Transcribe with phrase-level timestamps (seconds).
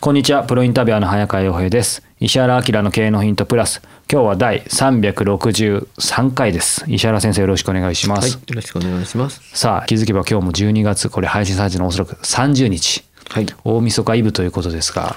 [0.00, 2.04] こんにちは、プロインタビュアーの早川洋平です。
[2.20, 3.82] 石原明の経営のヒントプラス。
[4.10, 6.84] 今日は第363回です。
[6.86, 8.34] 石原先生よろしくお願いしまはい、す。
[8.34, 9.40] よろしくお願いします。
[9.54, 13.04] さあ、気づけば今日も12月、これ配信されてるのおそらく30日。
[13.28, 13.46] はい。
[13.64, 15.16] 大晦日イブということですが、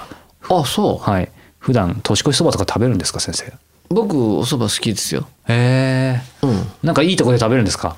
[0.50, 1.10] あ、そう。
[1.10, 1.30] はい。
[1.60, 3.52] 普段年越しそばとか食べるんですか、先生？
[3.88, 5.28] 僕お蕎麦好きですよ。
[5.46, 6.22] へえ。
[6.44, 6.66] うん。
[6.82, 7.96] なんかいいとこで食べるんですか？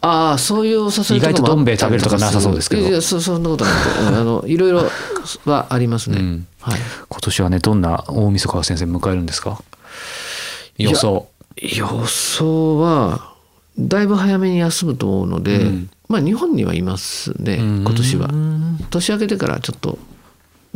[0.00, 4.84] ああ、そういうお誘い意外とどん兵衛食べるとかなさそうですけどいや、そそんなことなくて、うんあの いろいろ
[5.44, 6.18] はありますね。
[6.18, 6.80] うんはい。
[7.08, 9.60] 今年はね、どんな大晦日を先生迎えるんですか？
[10.76, 11.26] 予想。
[11.60, 13.32] 予想は
[13.78, 17.56] だいぶ早めに休むと思うので、うんまあ日本にはいますね。
[17.56, 18.30] うん今年は
[18.90, 19.98] 年明けてからちょっと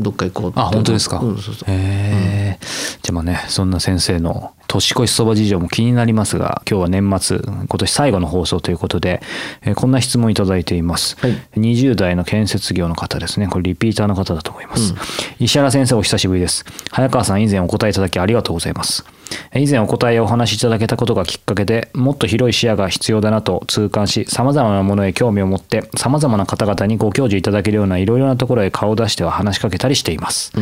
[0.03, 1.19] どっか行こうあ、本当ですか？
[1.20, 1.70] うん、そうそう。
[1.70, 2.58] へえ。
[3.03, 9.20] じゃあまあね、そんな先生の年越しそば事情も気になりますが、今日は年末、今年最後の放送ということで、
[9.62, 11.17] えーこんな質問いただいています。
[11.20, 13.48] はい20代の建設業の方ですね。
[13.48, 14.95] これリピーターの方だと思います。
[15.39, 16.64] 石原先生お久しぶりです。
[16.91, 19.05] 早川さん以前お答えいただきありがとうございます。
[19.53, 30.53] えー以前お答えをお話しいただけたことがきっかけでもっと広い視野が必要だなと痛感し、様々なものへ興味を持って、様々な方々にご教授いただけるようないろいろなところへ顔を出しては話しかけたりしています。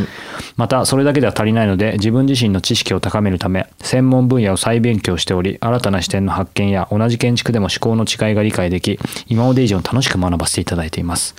[0.57, 11.35] またそれだけでは足りないので自分自身の知識を高めるため専門分野を再勉強しており新たな視点の発見や同じ建築でも思考の違いが理解でき今まで以上に楽しく学ばせていただいています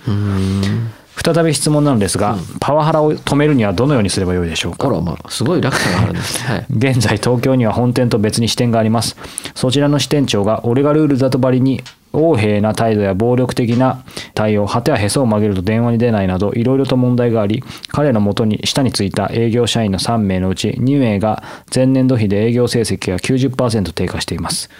[1.14, 4.88] 再び質問なのですが、パワハラを止めるにはどのようにすればよいでしょうか？
[4.88, 6.54] あらまあすごい落差があるんですね。
[6.54, 6.66] はい。
[6.70, 9.16] 現在東京には本店と別に支店があります
[9.54, 21.42] そちらの支店長が俺がルールだとばりに横柄な態度や暴力的な対応果てはへそを曲げると電話に出ないなどいろいろと問題があり彼のもとに下についた営業社員の3名のうち2名が
[21.74, 24.70] 前年度比で営業成績が90%低下しています。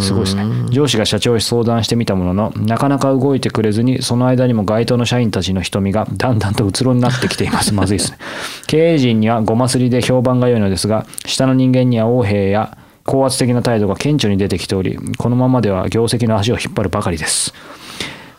[0.00, 0.44] すごいですね。
[0.70, 7.74] 上司が社長に相談してみたもののなかなか動いてくれずにその間にも該当の社員たちの瞳がだんだんとうつろになってきています。
[7.74, 8.18] まずいですね。
[8.66, 17.52] 経営陣にはごますりで評判が良いのですが下の人間には横柄や高圧的な態度が顕著に出てきておりこのままでは業績の足を引っ張るばかりです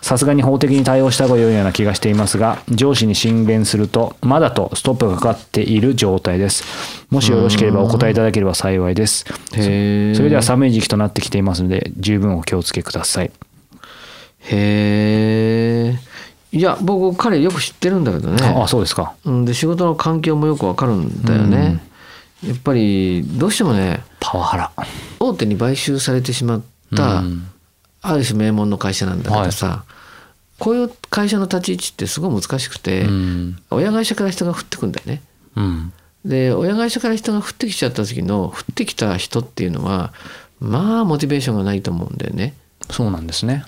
[0.02, 9.24] さすがに法的に対応した方が良いような気がしていますが上司に進言するとまだとストップがかかっている状態ですもしよろしければお答えいただければ幸いです。
[9.52, 13.32] それでは寒い時期となってきていますので十分お気をつけください
[14.40, 16.00] へえ。
[16.52, 18.44] いや僕彼よく知ってるんだけどね。
[18.46, 21.82] ああそうですかうん、で仕事の環境もよくわかるんだよね。
[22.48, 24.72] やっぱりどうしてもねパワハラ。
[25.20, 26.62] 大手に買収されてしまっ
[26.96, 27.48] た、うん。
[28.02, 29.86] ある種名門の会社なんだけどさ、
[30.60, 33.58] こういう会社の立ち位置ってすごい難しくて、うん。
[33.70, 35.22] 親会社から人が降ってくんだよね。
[35.56, 35.94] うん。
[36.26, 40.14] で親会社から人が降ってきちゃった時の降ってきた人っていうのは
[40.60, 42.54] まあモチベーションがないと思うんだよね。
[42.90, 43.66] そうなんですね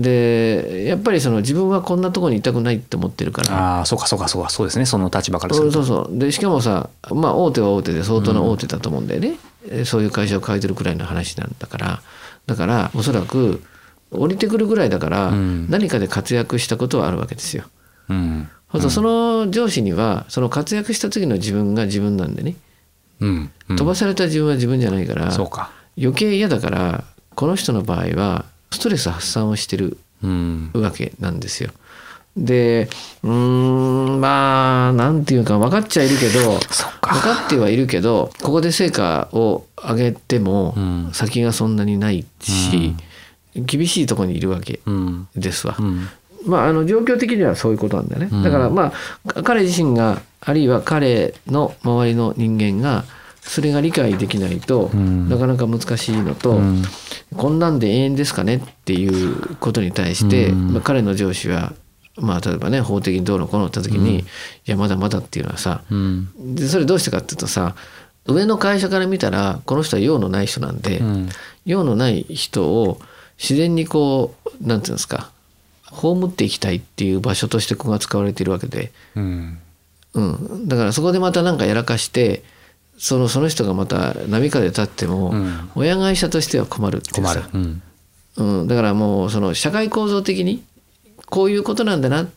[0.00, 3.78] でやっぱりその自分はこんなところにいたくないって思ってるから。
[3.78, 4.50] ああそうかそうかそうか。
[4.50, 4.86] そうですね。
[4.86, 5.84] その立場からすると。
[5.84, 6.18] そうそう。
[6.18, 9.36] でしかもさまあ大手は大手で相当な大手だと思うんだよね、
[9.68, 12.02] えーそういう会社を変えてるくらいの話なんだから。
[12.46, 13.62] だからおそらく
[14.10, 15.70] 降りてくるぐらいだからうん。
[15.70, 17.64] 何かで活躍したことはあるわけですよ。
[18.08, 18.48] うん。
[18.72, 22.56] そうするとその上司にはその活躍した時の自分が自分なんでね。
[23.20, 23.50] うん。
[23.68, 23.76] うん。
[23.76, 25.70] 飛ばされた自分は自分じゃないから、そうか。
[25.96, 27.04] 余計嫌だから
[27.36, 28.44] この人の場合は
[28.74, 30.70] ストレス発散をしてるうん。
[30.74, 31.70] わけなんですよ。
[32.36, 32.88] で
[33.22, 36.60] うーんまあなんていうか分かっちゃいるけど分
[37.00, 41.10] かってはいるけどここで成果を上げてもうん。
[41.12, 42.94] 先がそんなにないし、
[43.54, 45.28] 厳しいところにいるわけうん。
[45.36, 45.76] ですわ。
[45.78, 46.08] うん。
[46.46, 48.28] まあ、あの状況的にはそういうことなんだよね。
[48.32, 48.42] うん。
[48.42, 48.92] だからま
[49.34, 53.04] あ彼自身があるいは彼の周りの人間が
[53.46, 55.28] それが理解できないと、うん。
[55.28, 56.82] なかなか難しいのと、うん。
[57.36, 60.72] こんなんで永遠ですかねっていうことに対して、うん。
[60.72, 61.74] まあ、彼の上司は、
[62.16, 64.24] まあ、例えばね法的にどうのこうのって時に、い
[64.64, 66.54] やまだまだっていうのはさうん。
[66.54, 67.76] でそれどうしてかっていうとさ
[68.26, 71.28] 上の会社から見たらこの人は用のない人なんで、うん。
[71.66, 72.98] 用のない人を
[73.38, 75.30] 自然にこうなんていうんですか
[75.90, 79.58] 葬っていきたいっていう場所としてここが使われているわけで、うん。
[80.14, 82.42] うん、だからそこでまた何かやらかして
[82.98, 85.70] そのその人がまた波風立っても、うん。
[85.74, 87.44] 親会社としては困るっていう困さる。
[87.52, 87.82] うん。
[88.36, 90.64] うん、だからもうその社会構造的に
[91.26, 92.28] こういうことなんだなっ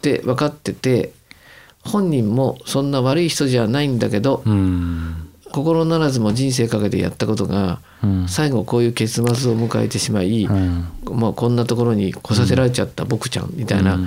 [0.00, 1.12] て分かってて
[1.84, 5.28] 本人もそんな悪い人じゃないんだけどうん。
[5.50, 8.28] 心ならずも人生かけてやったことがうん。
[8.28, 10.88] 最後こういう結末を迎えてしまい、うん。
[11.04, 13.98] まあ、こんなところに来させられちゃった僕ちゃんみたいな、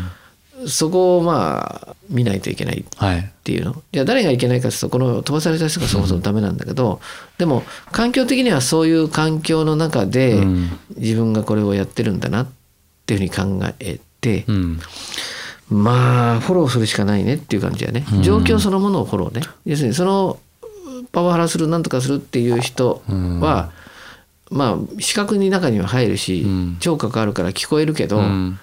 [0.68, 3.84] そこをまあ見ないといけないっはいていうの。
[3.92, 3.98] い。
[3.98, 7.00] や誰がいけないかっていうとこの飛ばされた人がそもそもダメなんだけど
[7.38, 10.70] でも環境的にはそういう環境の中でうん。
[10.98, 12.48] 自分がこれをやってるんだなっ
[13.06, 14.80] ていうふうに考えてうん。
[15.70, 18.06] まあフォローするしかないねっていう感じだね。
[18.24, 19.46] 状況そのものをフォローね。
[19.66, 20.40] 要するにその
[21.12, 23.72] パワハラするなんとかするっていう人は
[24.50, 26.78] まあ視覚に中には入るしうん。
[26.80, 28.60] 聴覚あるから聞こえるけどうん。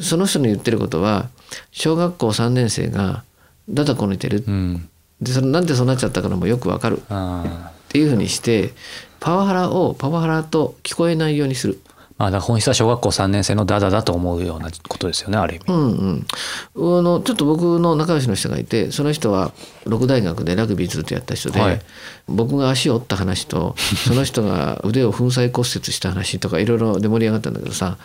[0.00, 1.28] その人の言ってることは
[1.72, 3.24] 小学校3年生が
[3.68, 4.44] だだこねてる。
[4.46, 4.88] うん。
[5.20, 7.02] でそのなんでそうなっちゃったかのもよくわかる。
[7.08, 8.72] あっていうふうにして
[9.20, 11.80] パワハラをパワハラと聞こえないようにする。
[12.18, 15.64] まあだ本質は小学校3年生のダダだと思うようなことですよねある意味。
[15.68, 16.26] うん
[16.74, 19.52] うん、あのちょっと僕の仲良しの人がいてその人は
[19.84, 21.80] 六大学でラグビーずっとやった人で、はい。
[22.26, 23.74] 僕が足を折った話と
[24.06, 27.98] その人が腕を粉砕骨折した話とかいろいろで盛り上がったんだけどさ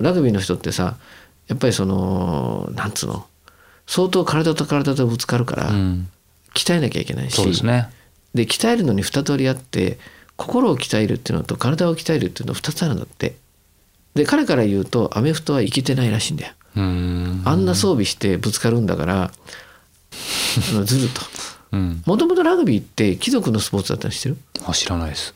[0.00, 0.96] ラグビーの人ってさ
[1.48, 3.26] やっぱりそのなんつうの？
[3.86, 6.08] 相当体と体とぶつかるから、うん。
[6.54, 7.90] 鍛えなきゃいけないしそうですね。
[8.32, 9.98] で鍛えるのに2通りあって
[10.36, 13.34] 心を鍛えるっていうのと体を鍛えるっていうの2つあるんだって。
[14.14, 16.52] で彼から言うとアメフトは生きてないらしいんだよ。
[16.76, 17.42] うん。
[17.44, 19.32] あんな装備してぶつかるんだから、
[20.84, 21.20] ずると。
[21.72, 22.02] うん。
[22.06, 24.36] もともとラグビーって貴族のスポーツだったの知ってる？
[24.64, 25.34] あ知らないです。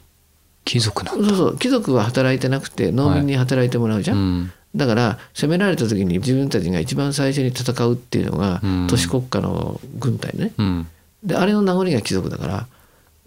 [0.64, 1.58] 貴族そうそう。
[1.58, 8.87] 貴族は働いてなくて農民に働いてもらうじゃん、うんだから攻められた時に自分たちが一番最初に戦うっていうのがうん。
[8.88, 10.53] 都市国家の軍隊ね。
[10.59, 10.87] うん。
[11.23, 12.67] であれの名残が貴族だから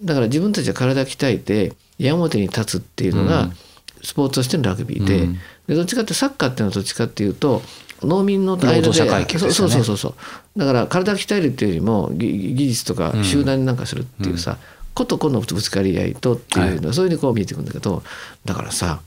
[0.04, 3.54] だから自分たちは体鍛えて矢面に立つっていうのがうん。
[4.04, 5.40] スポーツとしてのラグビーで,、うん。
[5.68, 7.62] でどっちかってサッカーっていうのはどっちかっていうと
[8.02, 8.92] 農民の間でね。
[9.38, 10.10] そうそうそうそ
[10.56, 10.60] う。
[10.60, 13.24] だから体鍛えるっていうよりもぎ技術とかうん。
[13.24, 14.58] 集団になんかするっていうさ、
[14.94, 18.04] 個と個のぶつかり合いとっていうのはそういうふうにこう見えてくるんだけど
[18.46, 19.00] だからさ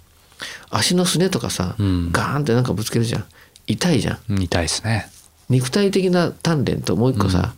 [0.70, 2.12] 足のすねとかさ、うん。
[2.12, 3.24] ガーンってなんかぶつけるじゃん。
[3.66, 4.18] 痛いじゃん。
[4.30, 5.08] うん痛いですね。
[5.48, 7.54] 肉体的な鍛錬ともう一個さ、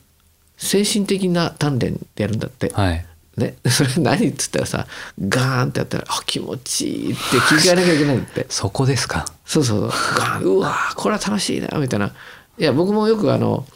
[0.56, 3.06] 精神的な鍛錬でやるんだって、はい。
[3.36, 4.86] ね、 それ何っつったらさ
[5.28, 8.46] ガーンってやったらあ気持ちいいって切り替えなきゃいけないんだって。
[8.48, 9.26] そこですか。
[9.44, 9.88] そうそう。
[9.88, 12.12] ガーンうわーこれは楽しいなみたいな。
[12.58, 13.66] いや僕もよくあの思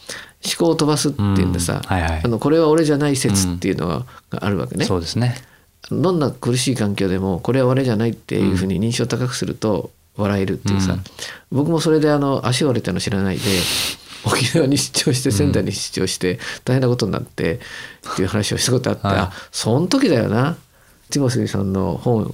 [0.56, 1.80] 考を飛ばすっていうんでさ、うん。
[1.94, 2.20] はいはい。
[2.24, 5.36] あのこれは俺じゃない説っていうのがあるわけね、そうですね
[5.90, 11.02] どんな苦しい環境でもこれは俺じゃないっていうふうに認証高くすると笑えるっていうさ、うん。
[11.50, 13.42] 僕もそれであの足折れたの知らないで
[14.24, 17.60] 沖縄に出張して仙台に出張して大変なことになって
[18.12, 19.16] っていう話をしたことあって、はい。
[19.16, 20.56] あその時だよな。
[21.10, 22.32] ティモスリーさんの本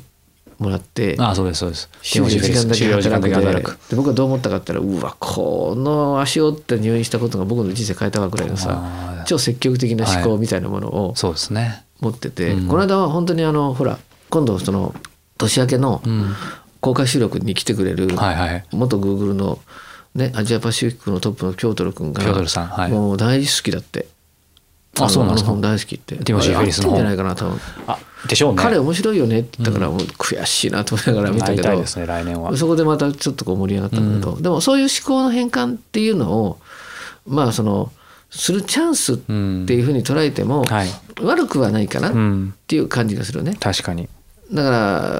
[0.59, 1.89] もらってあそうですそうです。
[2.03, 3.79] 週4時間だけ週4時間だ働く。
[3.89, 12.69] で僕はどう思ったかって言ったらうわこの足折って入院したことが僕の人生変えたわぐらいのさ超積極的な思考みたいなものをそうですね持ってて、うん。
[12.69, 13.99] この間は本当にあのほら
[14.31, 14.95] 今度その
[15.38, 16.35] 年明けのうん。
[16.79, 18.07] 公開収録に来てくれる
[18.71, 19.59] 元グーグルの、
[20.15, 22.23] ね、アジアパシフィックのトップのキョートル君が
[22.91, 24.07] もう大好きだって。
[25.00, 25.50] あそうなんですか？
[25.50, 26.17] あの本大好きって。
[26.19, 27.59] ティモシーフェリスのじゃないかな多分。
[27.88, 27.99] あ
[28.29, 28.62] でしょうね。
[28.62, 31.76] 彼面白いよねって言ったから、もう悔しいなと思いながら見たけど。
[31.76, 32.57] ですね来年は。
[32.57, 36.61] そこでまたちょっとこう盛り上がったんだけど、でもそういう思考の変換っていうのを
[37.26, 37.91] まあその
[38.30, 39.33] するチャンスって
[39.75, 40.88] いうふうに捉えても、はい。
[41.23, 42.54] 悪くはないかなっうん。
[42.66, 43.56] ていう感じがするね。
[43.59, 44.09] 確かに。
[44.52, 44.71] だか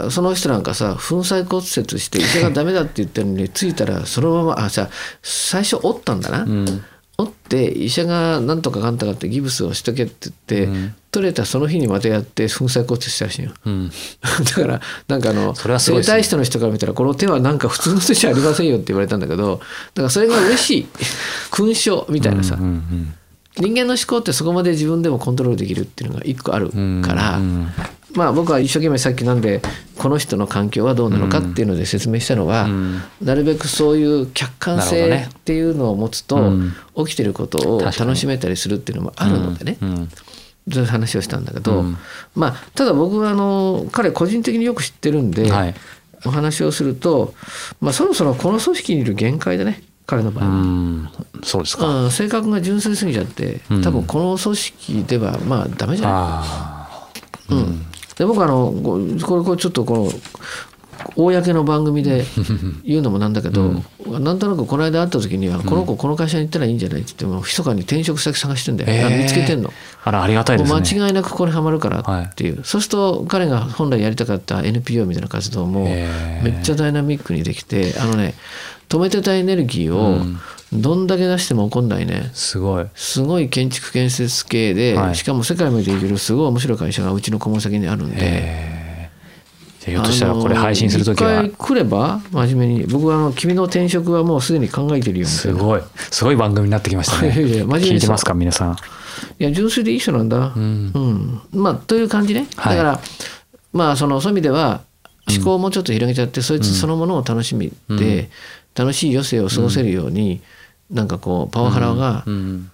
[0.05, 6.85] らその人なんかさ粉砕骨折して医者がダメだって言ったのについたらそのままあじゃあ最初折ったんだな、うん
[7.19, 10.95] 折って医者がなんとかかんとかってギブスをしとけって言って、うん。
[11.17, 13.53] 取れたその日にまたやって粉砕骨折したらしいよ。
[13.65, 13.91] うん。
[14.45, 16.13] だからなんかあのそれはすごいですね。
[16.13, 19.61] 整体師の人から見たらこの手はなんか普通の手じゃありませんよって言われたんだけど
[19.95, 20.87] だからそれが嬉しい。
[21.51, 23.15] 勲章みたいなさ、うんうん
[23.59, 27.69] 人間の思考ってそこまで自分でもコントロールできるっていうのが一個あるうんから、うん。
[28.13, 29.63] まあ僕は一生懸命さっきなんで
[30.07, 33.03] この人の環境はどうなのかっていうので説明したのは、うん。
[33.21, 36.73] なるべくそういう客観性っていうのを持つと、うん。
[37.05, 40.09] 起きてることを楽しめたりするっていうのもあるのでね、うん。
[40.73, 41.97] そういう話をしたんだけど、うん。
[42.37, 45.75] まあただ僕はあの彼個人的によく知ってるんで、はい。
[46.25, 47.35] お話をすると、
[47.81, 49.83] まあ、そろそろこの組織にいる限界でね。
[50.07, 50.55] 彼の場う合は。
[50.55, 51.13] ん。
[51.43, 52.05] そうですか。
[52.05, 53.83] うん、性格が純粋すぎちゃってうん。
[53.83, 56.15] 多分この組織ではまあダメじゃない？
[56.15, 57.09] あ
[57.49, 57.87] うん、
[58.17, 60.11] で僕あのここれこれちょっとこの
[61.15, 62.25] 公の番組で
[62.85, 69.23] 言うのもなんだけど、なんとなくこの間会った時には、この子この会社に行ったらいいんじゃないって言っても密かに転職先探してんだよ、えー。
[69.23, 69.73] 見つけてんの。
[70.05, 70.81] あらありがたいですね。
[70.81, 78.35] 間違いなくここにはまるからっていう、そうすると彼が本来やりたかった NPO みたいな活動もめっちゃダイナミックにできてあのね
[78.89, 80.23] 止めてたエネルギーを
[80.73, 82.31] どんだけ出しても起こんないね。
[82.35, 82.87] すごい。
[82.95, 85.15] すごい建築建設系で、はい。
[85.15, 88.77] しかも世界まで行けるすごい面白い会社がうちの顧問先にあるんで。
[89.85, 95.83] ひょっとしたらこれ配信するときは一回来れば真面目に僕はあの君の転職はもうすでに考えてるよすごい。
[96.11, 97.29] すごい番組になってきましたね。
[97.47, 98.73] いや真面目に聞いてますか皆さん。
[99.39, 100.53] いや純粋でいい人なんだ。
[100.57, 102.77] うん、まあという感じね、はい。
[102.77, 103.01] だから
[103.73, 104.81] まあそのそういう意味では
[105.29, 108.29] 思考をもうちょっと広げちゃって、そいつそのものを楽しみで、
[108.77, 110.41] 楽しい余生を過ごせるように、
[110.91, 112.71] なんかこうパワハラがうん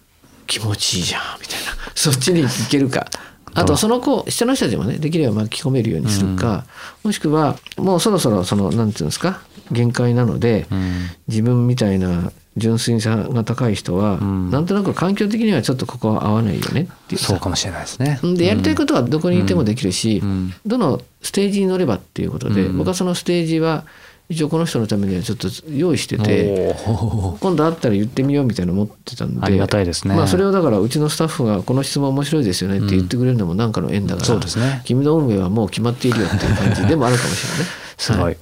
[0.46, 1.72] 気持ちいいじゃんみたいな。
[1.94, 3.06] そっちに行けるか。
[3.54, 6.64] あとその子下の人たちもねできれば巻き込めるようにするか、
[7.04, 9.40] もしくはもうそろそろそのなんていうんですか
[9.70, 11.10] 限界なので、うん。
[11.28, 14.50] 自分みたいな純粋さが高い人は、ん。
[14.50, 17.20] なんとなく環境的にはちょっとここは合わないよねっていう。
[17.20, 18.20] さそうかもしれないですね。
[18.22, 20.52] でやりたいことはどこにいてもできるし、ん。
[20.64, 22.78] どのステージに乗ればっていうことで、うん。
[22.78, 23.84] 僕はそのステージは
[24.32, 26.74] 一応この人のためにはちょっと用意してて。
[27.40, 37.81] 今度会ったら言ってみようみたいなの持ってたんでありがたいですねまあ、それをだからうちのスタッフがこの質問面白いですよねって言ってくれるのも何かの縁だから、そうですね君の運命はもう決まっているよっていう感じでもあるかもしれないね。
[38.02, 38.36] すごい、はい。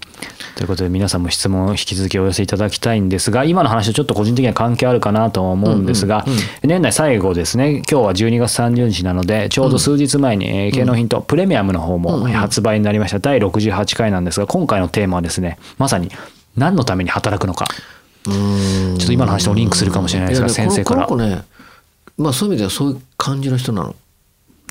[0.56, 7.82] ということで皆さんも質問を引き続きお寄せいただきたいんですが今の話とちょっと個人的には関係あるかなと思うんですが、うんうん年内最後ですね。
[7.90, 12.32] 今日は12月30日なのでちょうど数日前に、えー芸能ヒントプレミアムの方もうんうん。
[12.32, 13.18] 発売になりました。
[13.18, 16.10] 第68回なんですが今回のテーマはですねまさに
[16.56, 17.66] 何のために働くのか。
[18.24, 18.32] ちょ
[19.02, 21.06] っと今の話とリンクするかもしれないですが先生から。
[21.06, 21.42] この子ね
[22.18, 23.94] まあそういう意味ではそういう感じの人なの。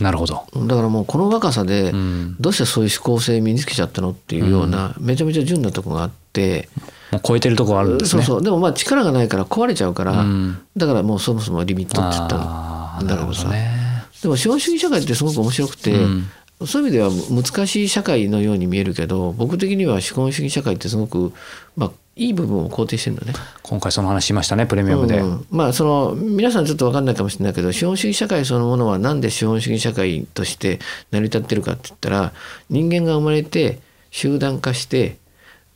[0.02, 0.46] なるほど。
[0.56, 2.36] だからもうこの若さでん。
[2.40, 6.70] どうしてそういう思考性身につけちゃったのっていうようなめちゃめちゃ純なとこがあって、
[7.12, 8.24] もう超えてるところあるんですね。
[8.24, 8.44] そうそう。
[8.44, 10.60] でもまあ力がないから壊れちゃうから、うん。
[10.78, 14.06] だからもうそもそもリミットって言ったんだけどさね。
[14.22, 16.30] でも資本主義社会ってすごく面白くて、うん。
[16.66, 21.32] そういう意味では難しい社会のように見えるけど僕的には資本主義社会ってすごく、
[21.78, 23.34] まあ、いい部分を肯定してるのね。
[23.64, 30.80] 今回その話しましたねプレミアムで、うんまあその皆さんちょっと分かんないかもしれないけど資本主義社会そのものは何で資本主義社会として
[31.12, 32.34] 成り立ってるかって言ったら
[32.70, 33.80] 人間が生まれて
[34.12, 35.18] 集団化して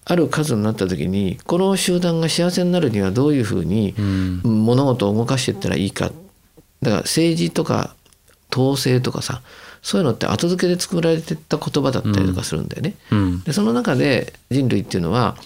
[0.05, 4.41] ある数になった時にこの集団が幸せになるにはどういうふうにん。
[4.43, 6.11] 物事を動かしていったらいいか。
[6.81, 7.95] だから政治とか
[8.51, 9.41] 統制とかさ
[9.81, 12.95] そういうのって後付けで作られてった言葉だったりとかするんだよね。
[13.11, 13.43] うん。
[13.43, 15.37] でその中で人類っていうのは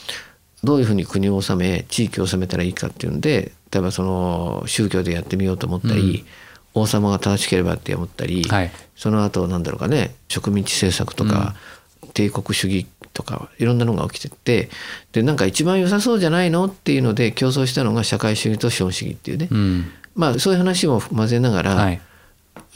[0.68, 6.26] どういうふうに国を治め地域を治めたらいいかっていうんで例えばその宗教でやってみようと思ったり、
[6.74, 8.72] 王様が正しければって思ったり、はい。
[8.98, 11.56] その後なんだろうかね植民地政策とか、
[12.14, 14.70] 帝国主義とかいろんなのが起きてって
[15.14, 19.86] でなんか一番良さそうじゃないのっていうので競争したのが社会主義と資本主義っていうね、うん。
[20.16, 22.02] まあそういう話も混ぜながら、はい。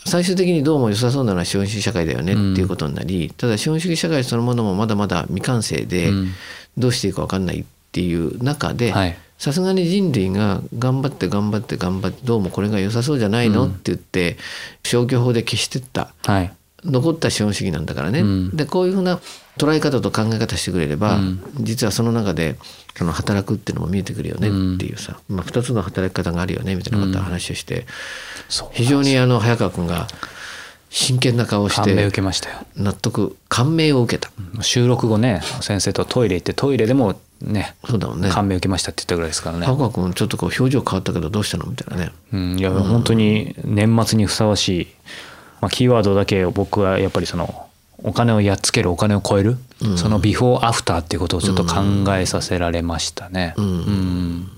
[0.06, 6.32] 最終的にどうも良さそうなのは資本主義社会だよねっていうことになり、ただ資本主義社会そのものもまだまだ未完成で、うん。
[6.78, 9.18] どうしていいか分かんないっていう中ではい。
[9.42, 14.38] さすがに人類が頑張って頑張って頑張ってどうもこれが良さそうじゃないの、って言って
[14.84, 16.14] 消去法で消してった。
[16.26, 16.54] はい。
[16.86, 18.56] 残った資本主義なんだからね、うん。
[18.56, 19.20] でこういうふうな
[19.58, 21.44] 捉え方と考え方してくれれば、うん。
[21.60, 22.56] 実はその中で
[22.96, 27.88] その働くっていうのも見えてくるよねっていうさ、まあ、2つの働き方があるよねみたいなことを話をして、
[28.74, 30.08] 非常にあの早川君が
[30.92, 32.58] 真剣な顔をし感銘受てけましたよ。
[32.76, 34.32] 納得感銘を受けた、
[34.62, 37.76] 収録後ね先生とトイレ行ってトイレでもね。
[37.86, 38.30] そうだもんね。
[38.30, 39.66] 感銘受けましたって言ったぐらいですからね。
[39.66, 41.66] 早川君ちょっとこう表情変わったけどどうしたの？
[41.66, 42.12] みたいなね。
[42.34, 44.88] うん、いや本当に年末にふさわしい、
[45.62, 47.68] まあ、キーワードだけを僕はやっぱりその
[48.04, 49.58] お金をやっつけるお金を超える、
[49.96, 51.82] そのビフォーアフターっていうことをちょっと考
[52.16, 53.54] えさせられましたね。
[53.58, 53.66] うん。
[53.66, 54.50] うん。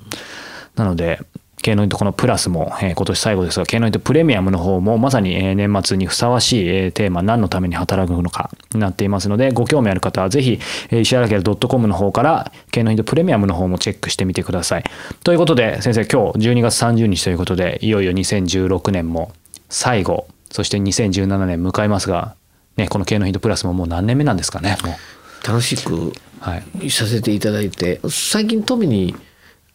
[0.76, 1.20] なので
[1.64, 10.60] 経のイントこのプラスも、えー今年最後ですが経のイントプレミアムの方もまさに、えー年末にふさわしい、えーテーマ何のために働くのかになっていますのでご興味ある方はぜひ、
[10.92, 14.84] えー石原家 .com の方から経のイントプレミアムの方もチェックしてみてください。
[15.24, 19.32] ということで先生今日12月30日ということでいよいよ2016年も
[19.70, 22.36] 最後そして2017年迎えますが、
[22.78, 29.16] ね、この経のヒントプラスももう何年目なんですかねもう楽しくはいさせていただいて最近富に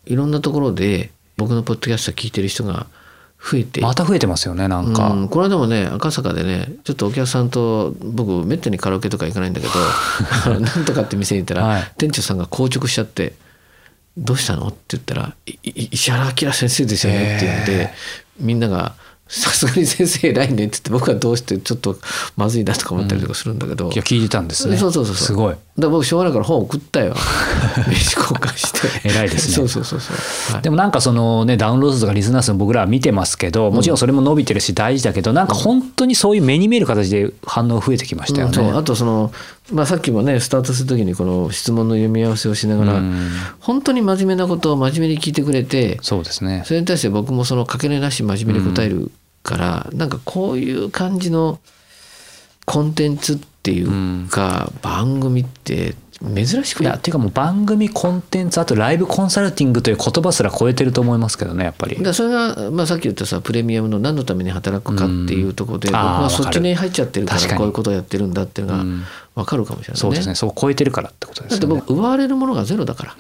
[0.07, 2.87] いろんなところで僕のポッドキャスト聞いてる人が
[3.40, 9.75] 増えてまた増えてますよねなんか、うん、この間もね赤坂でねちょっとお客さんと僕めったにカラオケとか行かないんだけど
[10.61, 11.92] なんとかって店に行ったら、はい。
[11.97, 13.35] 店長さんが硬直しちゃって
[14.18, 17.95] どうしたの?」って言ったら「いい石原明先生ですよね」って言って、へ
[18.40, 18.95] みんなが
[19.28, 21.99] 「さすがに先生偉いね」って言って僕はどうしてちょっと
[22.37, 24.76] まずいなとか思ったりとかするんだけど、いや聞いてたんですね。
[24.76, 25.26] そうそうそうそう。
[25.26, 27.14] すごいだから僕しょうがないから本送ったよ。
[27.78, 29.08] 名刺交換して。
[29.08, 29.54] 偉いですね。
[29.54, 30.62] そうそうそうそう、はい。
[30.62, 38.52] でもなんかそのねダウンロードとかリスナー数も僕らは見てますけどもちろんそれも伸びてるし大事だけどなんか本当にそういう目に見える形で反応増えてきましたようん。
[38.52, 38.64] そう。
[38.64, 38.73] ね。
[38.73, 39.30] あとその、
[39.73, 43.28] まあ、さっきもねスタートする時にこの質問の読み合わせをしながら、うん。
[43.61, 46.64] 本当に真面目なことを真面目に聞いてくれてそうですね。
[46.66, 49.12] それに対して僕もそのかけねなし真面目に答える
[49.44, 51.61] から、なんかこういう感じの
[52.64, 56.87] コンテンツっていうか、番組って珍しくい？
[56.87, 62.03] やっていうかもう番組コンテンツあとライブコンサルティングという言葉すら超えてると思いますけどねやっぱり。
[62.03, 65.95] だそれが、まあ、さっき言ったさプレミアムの何のために働くかっていうところで、うん。
[65.95, 69.05] 僕はそっちに入っちゃってるからるこういうことをやってるんだっていうのがうん。
[69.37, 70.01] 分かるかもしれないね。
[70.01, 70.35] そうですね。
[70.35, 71.67] そう超えてるからってことでだって。
[71.67, 73.17] 僕奪われるものがゼロだから。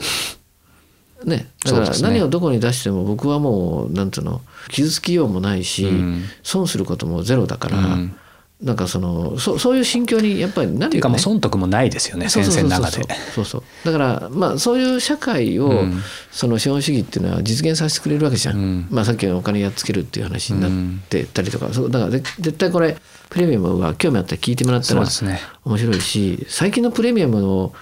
[1.24, 4.40] ね、だから何をどこに出しても僕はもうなんつうの
[4.70, 6.24] 傷つきようもないし、うん。
[6.42, 8.16] 損することもゼロだから、うん
[8.60, 10.86] なんかそのそそういう心境にやっぱりなるよね。
[10.86, 13.04] っていうかもう損得もないですよね先生の中で。
[13.34, 13.62] そうそう。
[13.84, 16.02] だからまあそういう社会を、うん。
[16.30, 18.86] その資本主義っていうのは実現させてくれるわけじゃん、うん。
[18.90, 22.96] まあ、さっきのお金やっつけるっていう話になってたりとか、そうだからぜ絶対これ
[23.30, 27.72] プレミアムは興味あったら聞いてもらったら面白いし最近のプレミアムの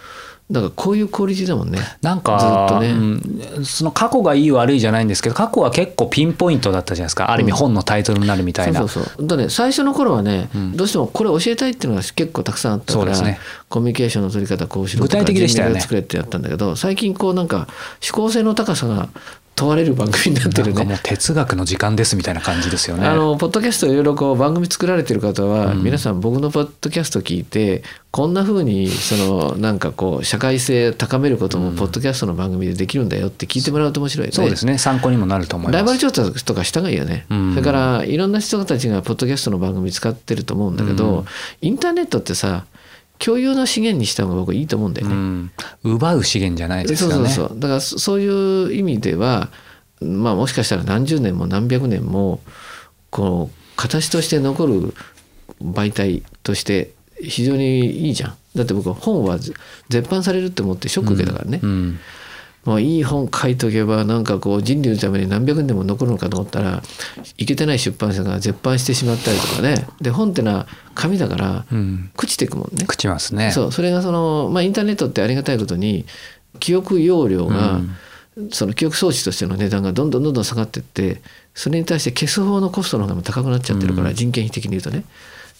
[0.49, 1.81] なんかこういうクオリティだもんね。
[2.03, 2.91] なんずっかとね。
[2.91, 7.33] うんその過去がいい悪いじゃないんですけど過去は結構ピンポイントだったじゃないですか。
[7.33, 8.79] ある意味本のタイトルになるみたいな。
[8.81, 9.27] そうそうそう。
[9.27, 13.41] だね最初の頃はね、どうしてもこれ教えたいっていうのが結構たくさんあったから、ね。
[13.69, 15.81] コミュニケーションの取り方こうしろとか具体的でしたよね。
[15.81, 17.67] 作れってやったんだけど最近こうなんか
[18.09, 19.09] 思考性の高さが
[19.57, 20.75] 問われる番組になってるね。
[20.75, 23.07] なんかもう哲学の時間ですみたいな感じですよね。
[23.07, 34.37] あのポッドキャストいろいろこう番組作られてる方は、皆さん僕のポッドキャスト聞いてこんな風にそのなんかこう社会性高めることもポッドキャストの番組でできるんだよって聞いてもらうと面白いよね。
[34.37, 34.77] そうですね。
[34.77, 35.75] 参考にもなると思います。
[35.75, 37.51] ライバル調査とかした方がいいよね、うん。
[37.53, 41.25] それからいろんな人たちがポッドキャストの番組使ってると思うんだけど、
[41.63, 42.67] インターネットってさ
[43.19, 45.15] 共有の資源にした方が僕いいと思うんだよね。
[45.15, 45.51] うん、
[45.85, 47.15] 奪う資源じゃないですよね。
[47.15, 47.61] そうそうそう。
[47.61, 49.49] だからそそういう意味では
[50.01, 52.41] まあもしかしたら何十年も何百年も
[53.11, 54.95] こう形として残る
[55.63, 58.35] 媒体として非常にいいじゃん。
[58.55, 61.99] だって僕は本は絶版されるって思ってショック受けたからね、うん
[62.67, 66.83] もういい本書いとけばなんかこう人類のために何百年でも残るのかと思ったら
[67.39, 69.87] いけてない出版社が絶版してしまったりとかね。
[70.01, 72.85] で本ってのは紙だからうん、朽ちていくもんね。
[72.87, 73.53] 朽ちますね。
[73.53, 76.05] そうそれがその、まあ、インターネットってありがたいことに
[76.59, 77.81] 記憶容量が、
[78.51, 81.23] その記憶装置としての値段がどんどんどんどん下がってって
[81.55, 85.05] それに対して消す方のコストの方が高くなっちゃってるから、人件費的に言うとね。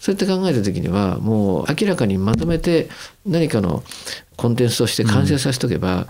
[0.01, 2.89] そうやって考えた時にはもう明らかにまとめて
[3.25, 3.83] 何かの
[4.37, 6.07] コンテンツとして完成させとけば、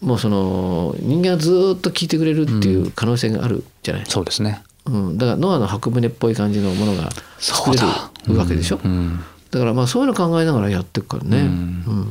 [0.00, 4.62] もうその人間がずーっと聞いてくれるっていう可能性があるじゃない、そうですね。
[4.84, 8.10] うん、だからノアの箱舟っぽい感じのものが作れそうだ。
[8.28, 9.20] るわけでしょ、うん。
[9.50, 11.38] だからまあそういうの考えながらやっていくからね。
[11.38, 11.46] うん。
[11.46, 11.48] う
[12.02, 12.10] ん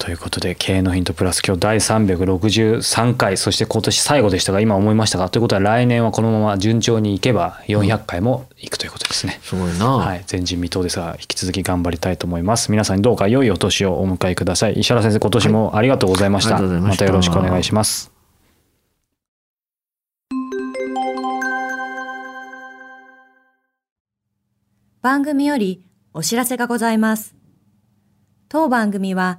[0.00, 9.40] ということで経営のヒントプラス今日第363回そして今年最後でしたが今思いましたがということは来年はこのまま順調にいけば400回もいくということですね。
[9.42, 9.98] すごいな。
[9.98, 18.10] はい、前人未到ですが引き続き頑張りたいと思います皆さんにどうか良いお年をお迎えください石原先生今年もありがとうございました,、はいありがとうございましたたよろしくお願いします
[25.02, 25.84] 番組より
[26.14, 27.34] お知らせがございます。
[28.50, 29.38] 当番組は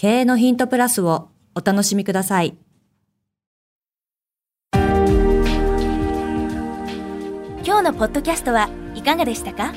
[0.00, 2.56] 経営のヒントプラスをお楽しみください。
[7.62, 9.74] 今日のポッドキャストはいかがでしたか？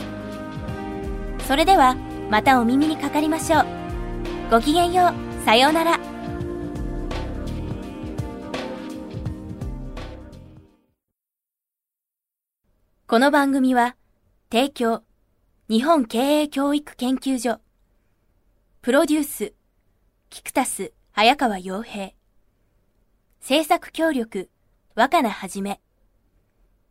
[1.47, 1.95] それでは
[2.29, 3.65] またお耳にかかりましょう。
[4.49, 5.45] ごきげんよう。
[5.45, 5.99] さようなら。
[13.07, 13.95] この番組は、
[14.51, 15.03] 提供、
[15.67, 17.59] 日本経営教育研究所、
[18.83, 19.53] プロデュース、
[20.29, 22.11] キクタス、早川洋平、
[23.39, 24.51] 制作協力、
[24.93, 25.81] 若菜はじめ、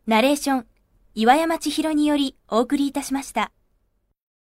[0.07, 0.67] ナレーション、
[1.13, 3.53] 岩山千尋によりお送りいたしました。